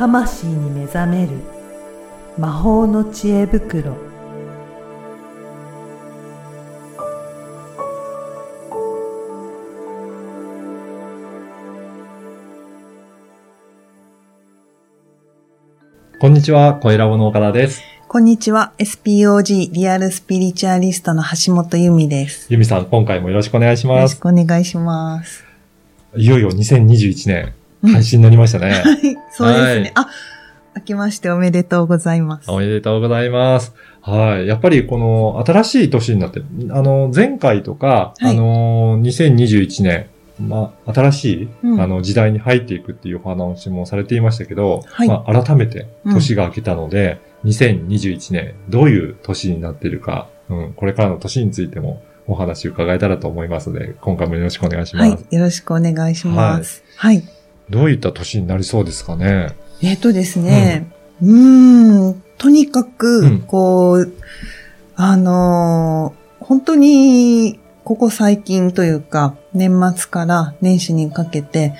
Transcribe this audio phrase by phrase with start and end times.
[0.00, 1.32] 魂に目覚める
[2.38, 3.98] 魔法の知恵袋
[16.18, 17.82] こんにちは、声ラボの岡田です。
[18.08, 18.72] こんにちは。
[18.78, 22.46] SPOG リアルスピリチュアリストの橋本由美です。
[22.48, 24.18] ゆみさん、今回もよろしくお願いしよろします。
[24.18, 25.44] くお願いします。
[26.16, 28.70] いよいよ2021年、うん配信になりましたね。
[28.84, 29.92] はい、そうですはいね。
[29.94, 30.08] あ、
[30.76, 32.50] 明けましておめでとうございます。
[32.50, 33.74] おめでとうございます。
[34.02, 34.46] はい。
[34.46, 40.06] やっぱりこの新しい年になって、あの、前回とか、はいあの、2021年、
[40.40, 55.10] まあ、新しい、うんあの、時代に入っていくっていうお話もされていましたけど、はいまあ、改めて年が明けたので、2021年、どういう年になっているか、うん、これからの年についてもお話伺えたらと思いますので、今回もよろしくお願いします。
[55.10, 56.84] はい、よろしくお願いします。
[56.96, 57.22] はい。
[57.70, 59.54] どういった年になりそうですかね？
[59.82, 60.90] えっ、とですね、
[61.22, 64.12] うーん、とにかく、うんこう、
[64.96, 71.74] あのー本当に、ここ最近というか、年末から年始にかけて、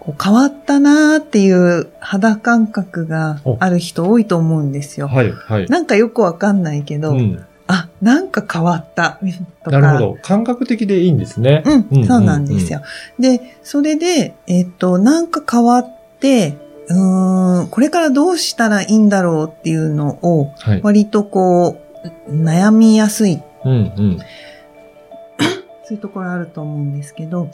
[0.00, 5.08] こう変わったなーっていう肌感覚がある人多いと思うんですよ。
[5.08, 5.66] はい、はい。
[5.66, 9.18] なんかよくわかんないけど、うん、あ、なんか変わった、
[9.64, 9.78] とか。
[9.78, 10.18] なるほど。
[10.20, 11.62] 感覚的でいいんですね。
[11.90, 12.82] うん、そうなんですよ。
[13.18, 15.88] で、それで、えっ、と、なんか変わっ
[16.20, 20.80] て、うーん、これからどうしたらいいんだろうっていうのを、はい。
[20.82, 21.80] 割とこ
[22.28, 24.18] う、悩みやすい、うん、うん。
[25.84, 27.48] そういうところあると思うんですけど、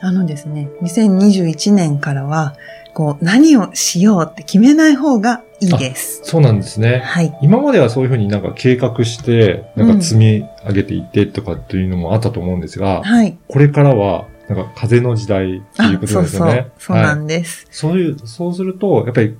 [0.00, 2.54] あのですね、2021年からは、
[2.94, 6.22] こう、何をしようって決めない方がいいです。
[6.24, 7.02] そうなんですね。
[7.04, 7.36] はい。
[7.42, 13.36] 今まではそういうふうになんか計画して、なんか積み上げていってとかっていうのもあったと思うんですが、はい。
[13.48, 16.70] これからは、なんか風の時代っていうことそうそうですよね。。
[16.78, 17.66] そうなはいんです。
[17.70, 19.36] そういう、そうすると、やっぱり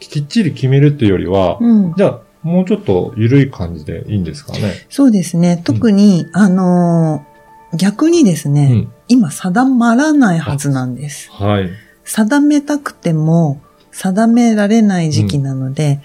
[0.00, 1.94] きっちり決めるっていうよりは、うん。
[1.96, 4.86] じゃあ、もうちょっと緩い感じでいいんですかね。
[4.88, 5.60] そうですね。
[5.64, 7.27] 特に、あのー
[7.74, 8.92] 逆にですね、うん。
[9.08, 11.30] 今定まらないはずなんです。
[11.30, 11.70] はい。
[12.04, 16.00] 定めたくても定められない時期なので、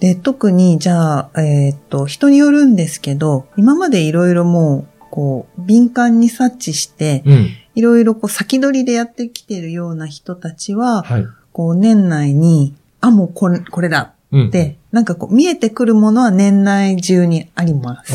[0.00, 7.48] で、特にじゃあ、えーっと、人によるんですけど、今までいろいろもう、こう、敏感に察知して、うん。
[7.74, 11.26] いろいろこう先取りでやってきてるような人たちは、はい。
[11.52, 14.48] こう年内に、あ、もうこれ、これだうん。
[14.48, 18.14] って、なんかこう見えてくるものは年内中にあります。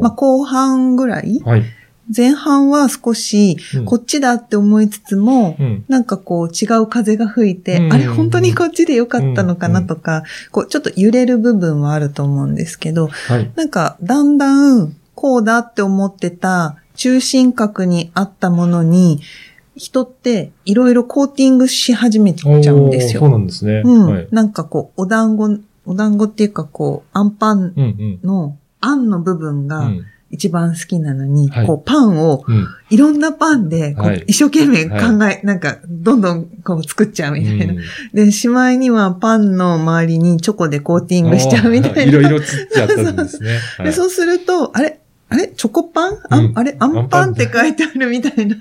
[0.00, 1.62] まあ後半ぐらいはい。
[2.14, 5.84] 前半は少し、うんこっちだって思いつつも、うん。
[5.88, 13.50] なんかこう違う風が吹いて、うんあれ本当にこっちでよかったのかなとか、こうちょっと揺れる部分はあると思うんですけど、はい。
[13.56, 19.20] なんかだんだんこうだって思ってた中心角にあったものに、
[19.76, 23.20] 人っていろいろコーティングし始めちゃうんですよ。
[23.20, 23.82] そうなんですね。
[23.84, 24.28] うん、はい。
[24.32, 27.72] なんかこう、お団子、お団子っていうかこう、アンパン。
[28.24, 30.04] の、あんの部分がうん。
[30.30, 31.66] 一番好きなのに、はい。
[31.66, 32.66] こう、パンをうん。
[32.90, 33.96] いろんなパンで、
[34.26, 37.74] 一生懸命考え、なんか、どんどんこう作っちゃうみたいな。
[37.74, 37.78] うん。
[38.14, 42.02] で、しまいにはパンの周りにチョコでコーティングしちゃうみたいな。
[42.02, 43.58] いろいろつっちゃったんですね。
[43.78, 43.92] はで、い。
[43.92, 45.00] そうすると、あれ？
[45.30, 45.48] あれ？
[45.48, 46.18] チョコパン？
[46.30, 46.52] あ,、うん。
[46.54, 46.76] あれ？
[46.78, 47.50] アンパンって。
[47.52, 48.56] 書いてあるみたいな。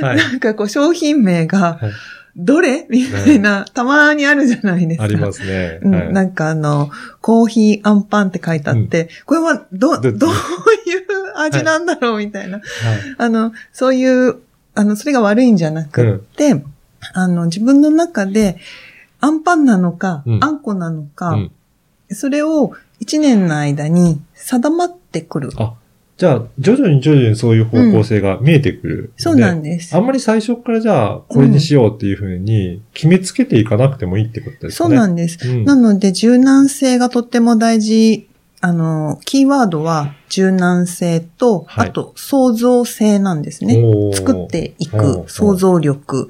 [0.00, 0.16] はい。
[0.16, 1.92] なんかこう商品名がはい、
[2.36, 2.86] どれ？
[2.88, 5.04] みたいな、たまにあるじゃないですか。
[5.04, 5.80] ありますね。
[5.82, 5.94] うん。
[5.94, 6.12] はい。
[6.12, 10.34] なんかあの、コーヒーアンパンって書いてあって、これはど、どどういう
[11.36, 12.58] 味なんだろうみたいな。
[12.58, 12.66] はい。
[13.18, 14.36] あの、そういう、
[14.74, 16.62] あの、それが悪いんじゃなくって、
[17.12, 18.56] あの、自分の中で、
[19.20, 20.44] アンパンなのか、うん。
[20.44, 21.52] あんこなのか、うん。
[22.10, 25.50] それを一年の間に定まってくる。
[25.56, 25.74] あ、
[26.16, 29.12] じゃあ、徐々に徐々にそういう方向性が見えてくる。
[29.16, 29.98] そうなんですあ。
[29.98, 34.90] んまり最初からじゃあ、これにしようっていうふうに決めつけていかなくてもいいってことですかね。
[34.90, 35.48] そうなんです。
[35.48, 38.28] うんなので、柔軟性がとっても大事。
[38.64, 43.82] あの、キーワードは柔軟性と、はいあと創造性なんですね。
[44.14, 46.28] 作っていく想像力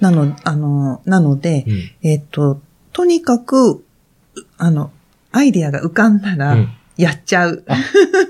[0.00, 2.60] なの、あの、なので、うんえっ、と、
[2.92, 3.84] とにかく、う
[4.56, 4.90] あの、
[5.30, 7.64] アイデアが浮かんだらうん、やっちゃう。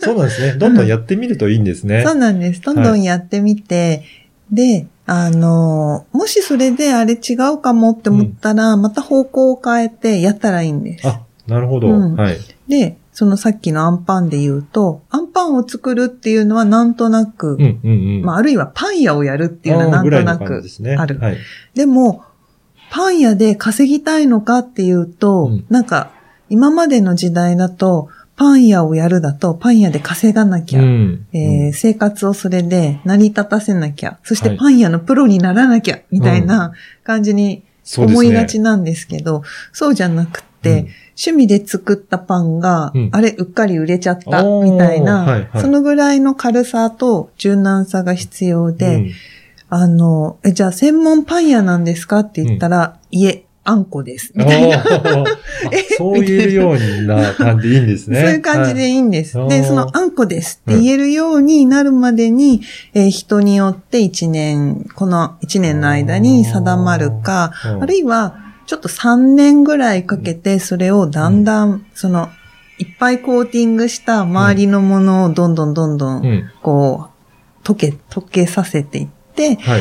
[0.01, 0.53] そうなんですね。
[0.61, 2.05] どんどんやってみるといいんですね。
[2.07, 2.61] そうなんです。
[2.61, 4.05] どんどんやってみて、
[4.53, 11.09] で、あの、もしそれであれ違うかもって思ったら、また方向を変えてやったらいいんです。
[11.09, 11.89] あ、なるほど。
[11.89, 12.37] うんはい。
[12.69, 18.23] で、そのさっきのアンパンで言うと、アンパンを作るっていうのはなんとなく、うんうんうん。
[18.23, 21.19] まあ、あるいはパン屋をやるっていうのはなんとなあーぐらいの感じくですねある。
[21.19, 21.39] はい。
[21.75, 22.23] でも、
[22.91, 26.11] パン屋で稼ぎたいのかっていうと、うんなんか、
[26.51, 31.27] 今までの時代だと、パン屋をやるだと、パン屋で稼がなきゃ、うん。
[31.33, 34.59] えー生活をそれで成り立たせなきゃ、そしてはい。
[34.59, 37.65] パン屋のプロにならなきゃ、みたいな感じに
[37.97, 39.43] 思いがちなんですけど、
[39.73, 40.87] そうじゃなくて、
[41.21, 43.09] 趣味で作ったパンが、うん。
[43.13, 45.61] あれ、うっかり売れちゃった、みたいな、はいはい。
[45.61, 49.11] そのぐらいの軽さと柔軟さが必要で、うん。
[49.69, 54.33] あの、え、じゃあ専門パン屋なんですかって言ったら、いえ、あんこです。
[54.35, 54.83] みたいな。
[55.99, 58.21] そう言えるような感じでいいんですね。
[58.23, 59.35] そういう感じでいいんです。
[59.35, 62.63] で、はいそのあんこですって言えるようになるまでに、
[62.95, 72.31] えー人によって一年、この一年の間に定まるか、あるいはちょっと3年ぐらいかけてそれをだんだん、その、
[72.79, 76.45] いっぱいコーティングした周りのものをどんどんどんどん、うん。
[76.63, 77.09] こ
[77.63, 79.79] う、溶け、溶けさせていって、は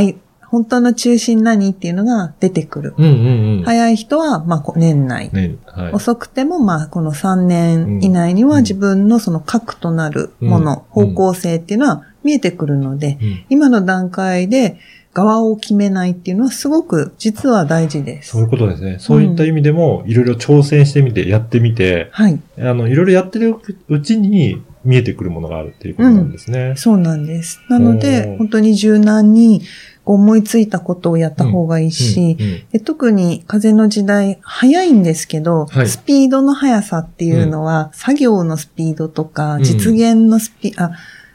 [0.00, 0.16] い。
[0.50, 2.94] 本当の中心何っていうのが出てくる。
[2.96, 3.62] うんうんうん。
[3.64, 5.30] 早い人は、まあ、年内。
[5.32, 5.92] ね、はい。
[5.92, 14.78] 遅くても、まあ、この3年以内にはうん自分のその核となるもの、うん方向性っていうのは見えてくるので、うん今の段階で
[15.14, 18.30] 側を決めないっていうのはすごく実は大事です。
[18.30, 18.96] そういうことですね。
[19.00, 22.40] そういった意味でも、いろいろ挑戦してみて、やってみて、はい。
[22.58, 23.56] あの、いろいろやってる
[23.88, 26.74] うちに見えてくるものがあるっていうことなんですね。
[26.76, 27.60] そうなんです。
[27.68, 29.62] なので、本当に柔軟に
[30.10, 35.88] 思いついたことをやった方がいいし、うんうんで特に風の時代、早いんですけど、はい。
[35.88, 39.62] スピードの速さっていうのは、作業のスピードとか、うん。
[39.64, 40.92] 実現のスピ、あ、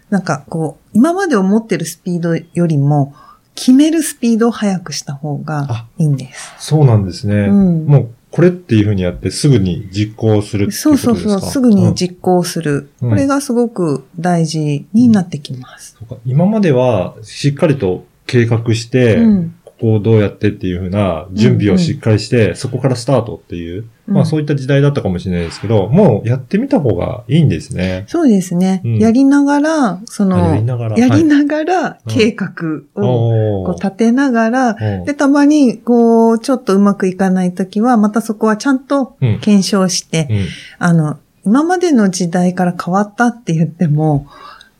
[0.10, 3.14] なんかこう、今まで思ってるスピードよりも、
[3.56, 6.54] 決めるスピードを速くした方があいいんです。
[6.58, 7.36] そうなんですね。
[7.50, 7.86] うん。
[7.86, 11.14] もう、これっていうふうにやって、すぐに実行するってことですか？
[11.14, 12.90] そうそう、すぐに実行する。
[13.02, 13.10] うん。
[13.12, 15.96] これがすごく大事になってきます。
[16.00, 16.22] そうか。
[16.26, 19.56] 今までは、しっかりと計画して、うん。
[19.66, 28.04] ここをどうやってっていうふうな準備をしっかりして、そこからスタートっていう、うんまあそういった時代だったかもしれないですけど、もうやってみた方がいいんですね。
[28.08, 28.82] そうですね。
[28.84, 30.98] うんやりながら、その、やりながら。
[30.98, 34.74] やりはいながら計画を立てながら、
[35.06, 40.46] で、たまに、こう、ちょっとうまくいかないときは、またそこはちゃんとうん検証して、うん
[40.80, 44.28] あの、今までの時代から変わったって言っても、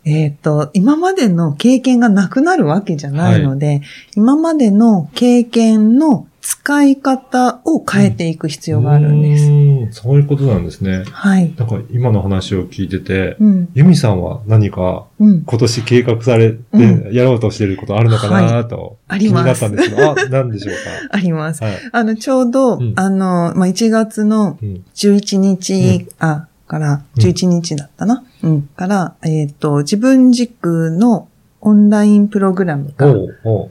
[0.06, 3.82] えっ、と、今までの経験がなくなるわけじゃないので、
[4.16, 9.46] 今までの経験の使い方を変えていく必要があるんです。
[9.46, 11.06] うーんそういうことなんですね。
[11.10, 11.54] はい。
[11.58, 13.70] なんか今の話を聞いてて、うん。
[13.74, 15.44] ユミさんは何かうん。
[15.46, 20.76] 今年計画されてうやろうとしていることあるのかなと、あります気になったんですけど、あ、何でしょう
[21.12, 21.62] あります。
[21.62, 21.76] かはい。
[21.94, 28.22] あの、ちょうど、うんあの、まあ、1月のうん11日、あ、から、うん11日だったな。
[28.44, 28.62] うん。
[28.76, 31.28] から、えっ、と、自分軸の
[31.66, 33.08] オンラインプログラムが、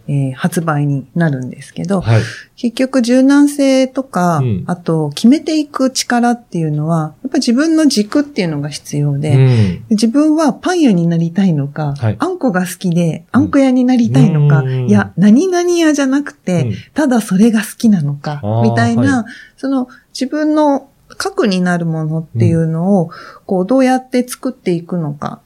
[0.08, 2.22] えー発売になるんですけど、はい。
[2.56, 9.84] 結局柔軟性とか、うんあと決めていく力っていうのは、やっぱ自分の軸っていうのが必要で、うん。
[9.90, 19.26] 自分はパン屋になりたいのか、はいあんこが好きであんこ屋になりたいのか、うんいや、何々屋じゃなくて、うんただそれが好きなのかみたいな、は
[19.58, 23.10] その自分の核になるものっていうのを、
[23.46, 25.40] こう、どうやって作っていくのか。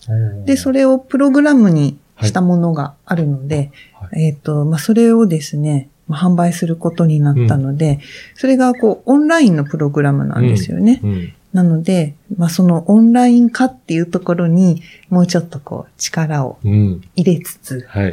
[0.45, 7.99] で、それ、れをプログラムにしたものがあるので、はえっ、と、まあ、それをですね、まあ販売することになったので、
[8.35, 11.01] それがこう、オンラインのプログラムなんですよね。
[11.03, 11.33] うん。
[11.53, 17.01] なので、まあ、そのオンライン化っていうところに、もうちょっとこう、力をうん。
[17.17, 18.13] 入れつつ、はい。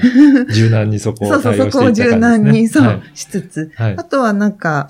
[0.54, 2.68] 柔軟にそこ そうそう、を対応していそこを柔軟に。
[2.68, 3.96] そう、しつつ、はい。
[3.98, 4.88] あとはなんか、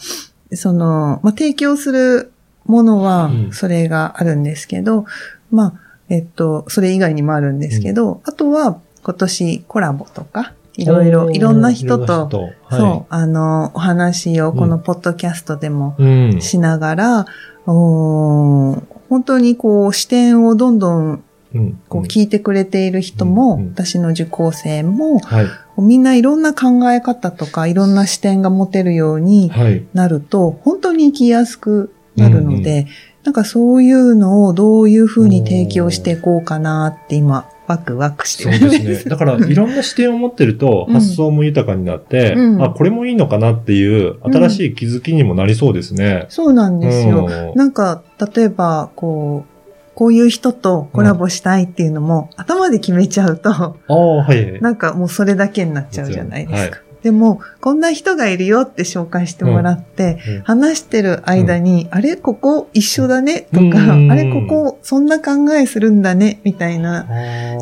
[0.54, 2.33] その、まあ、提供する
[2.66, 5.06] ものはうん、それがあるんですけど、
[5.52, 5.74] まあ、
[6.10, 16.42] えっと、それ以外にもあるんですけど、あとは、今年コラボとか、いろいろ、いろんな人と、人はいそう、あの、お話をこのポッドキャストでもうん。
[16.42, 17.26] しながら、
[17.66, 21.80] おー本当にこう視点をどんどんうん。
[21.88, 25.46] こう聞いてくれている人も、うんうん私の受講生も、はい。
[25.78, 29.86] みんないろんな考え方とかいろんな視点が持てるようにはい。
[29.94, 32.88] なると、本当に生きやすくなるので、うん
[33.24, 39.10] なんかそういうのをどういうふうに提供していこうかなって今、ワクワクしてそうるんですね。
[39.10, 46.26] だから、いろんな視点を持ってると、うん発想も豊かになって、うんあ、これもいいのかなっていう、新しい気づきにもなりそうですね。
[46.28, 47.28] そうなんですよ。
[47.30, 48.04] うんなんか、
[48.36, 54.60] 例えば、こう、こういう人とコラボしたいっていうのも、頭で決めちゃうと、ああ、はい。
[54.60, 56.78] なんかもうそれだけになっちゃうじゃないですか。
[56.78, 60.42] はでも、こんな人がいるよって紹介してもらって、うん。
[60.44, 64.12] 話してる間に、あれここ一緒だねとか、うん。
[64.12, 67.06] あれここそんな考えするんだねみたいな、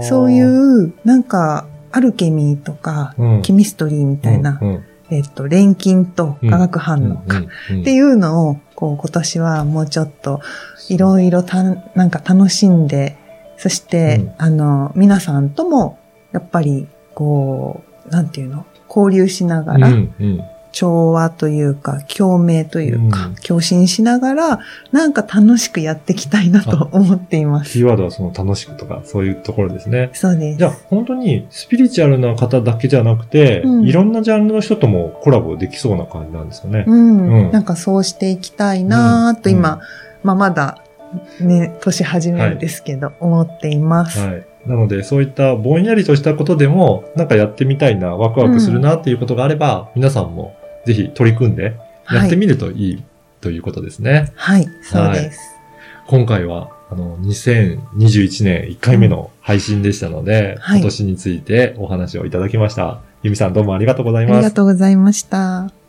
[0.03, 3.41] そういう、なんか、アルケミーとか、うん。
[3.41, 4.83] ケミストリーみたいな、うんうん。
[5.10, 7.43] えっと、錬金と化学反応か、うん
[7.75, 10.39] うんっていうのを、こう、今年はもうちょっと、
[10.88, 13.17] いろいろた、なんか楽しんで、
[13.57, 14.33] そして、うん。
[14.38, 15.98] あの、皆さんとも、
[16.31, 24.60] やっぱり、こう、なんていうの、交流しながら、うんうん調和というか、共鳴というか、うん共振しながら、
[24.93, 27.74] なんか楽しくやっていきたいなと思っています。
[27.74, 30.12] キーワードはその楽しくとか、そういうところですね。
[30.13, 30.60] そうです。
[30.60, 36.86] じゃあ、本当にスピリチュアルな方だけじゃなくて、うんいろんなジャンルの人ともコラボできそうな感じなんですよね。
[36.88, 39.79] うん、うんなんかそうしていきたいなと今、うん
[40.24, 40.81] まあまだ
[41.41, 44.19] ね、年始めですけど、思っています。
[44.19, 44.45] はい。
[44.65, 51.75] なので、そういったぼんやりとしたことでも、なんかやってみたいな、ワクワクするなっていうことがあれば、皆さんもぜひ取り組んで
[52.12, 53.03] やってみるといい
[53.41, 54.32] ということですね。
[54.36, 55.39] はい、そうです。
[56.08, 63.01] 今回は、あの、2021年1回目の配信でしたので、はい今年についてお話をいただきました。
[63.24, 64.44] ゆみさんどうもありがとうございあります。
[64.44, 65.80] がとうございました。